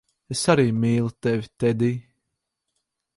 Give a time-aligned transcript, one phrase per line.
[0.35, 1.95] Es arī mīlu tevi, Tedij.